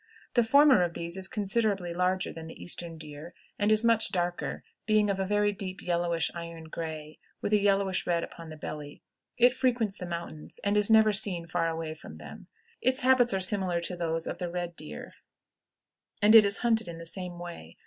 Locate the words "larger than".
1.93-2.47